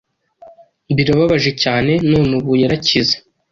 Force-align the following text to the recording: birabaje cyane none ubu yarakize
birabaje 0.95 1.51
cyane 1.63 1.93
none 2.11 2.31
ubu 2.39 2.51
yarakize 2.61 3.15